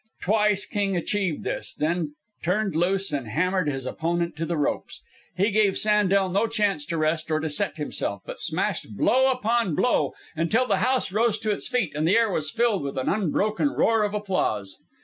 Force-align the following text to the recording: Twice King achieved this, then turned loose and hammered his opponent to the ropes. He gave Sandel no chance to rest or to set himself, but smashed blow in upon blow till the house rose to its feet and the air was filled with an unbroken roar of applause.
Twice 0.23 0.65
King 0.65 0.95
achieved 0.97 1.43
this, 1.43 1.75
then 1.75 2.15
turned 2.41 2.75
loose 2.75 3.11
and 3.13 3.27
hammered 3.27 3.69
his 3.69 3.85
opponent 3.85 4.35
to 4.37 4.47
the 4.47 4.57
ropes. 4.57 5.03
He 5.37 5.51
gave 5.51 5.77
Sandel 5.77 6.27
no 6.27 6.47
chance 6.47 6.87
to 6.87 6.97
rest 6.97 7.29
or 7.29 7.39
to 7.39 7.51
set 7.51 7.77
himself, 7.77 8.23
but 8.25 8.39
smashed 8.39 8.97
blow 8.97 9.29
in 9.29 9.37
upon 9.37 9.75
blow 9.75 10.15
till 10.49 10.65
the 10.65 10.77
house 10.77 11.11
rose 11.11 11.37
to 11.41 11.51
its 11.51 11.67
feet 11.67 11.93
and 11.93 12.07
the 12.07 12.17
air 12.17 12.31
was 12.31 12.49
filled 12.49 12.81
with 12.81 12.97
an 12.97 13.09
unbroken 13.09 13.69
roar 13.69 14.01
of 14.01 14.15
applause. 14.15 14.79